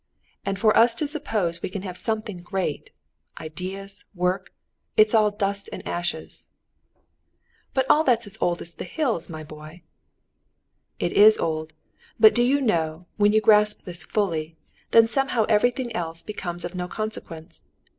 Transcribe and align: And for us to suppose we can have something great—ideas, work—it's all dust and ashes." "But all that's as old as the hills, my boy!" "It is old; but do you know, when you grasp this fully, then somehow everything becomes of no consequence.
And 0.43 0.57
for 0.57 0.75
us 0.75 0.95
to 0.95 1.05
suppose 1.05 1.61
we 1.61 1.69
can 1.69 1.83
have 1.83 1.95
something 1.95 2.41
great—ideas, 2.41 4.03
work—it's 4.15 5.13
all 5.13 5.29
dust 5.29 5.69
and 5.71 5.87
ashes." 5.87 6.49
"But 7.75 7.85
all 7.87 8.03
that's 8.03 8.25
as 8.25 8.35
old 8.41 8.63
as 8.63 8.73
the 8.73 8.83
hills, 8.83 9.29
my 9.29 9.43
boy!" 9.43 9.81
"It 10.97 11.13
is 11.13 11.37
old; 11.37 11.73
but 12.19 12.33
do 12.33 12.41
you 12.41 12.61
know, 12.61 13.05
when 13.17 13.31
you 13.31 13.41
grasp 13.41 13.83
this 13.83 14.03
fully, 14.03 14.55
then 14.89 15.05
somehow 15.05 15.43
everything 15.47 15.91
becomes 16.25 16.65
of 16.65 16.73
no 16.73 16.87
consequence. 16.87 17.65